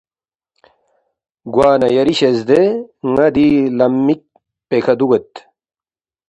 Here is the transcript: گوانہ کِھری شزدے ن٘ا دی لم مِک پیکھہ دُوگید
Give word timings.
گوانہ 1.53 1.87
کِھری 1.93 2.13
شزدے 2.19 2.61
ن٘ا 3.13 3.27
دی 3.35 3.47
لم 3.77 3.93
مِک 4.05 4.21
پیکھہ 4.69 4.93
دُوگید 4.99 5.29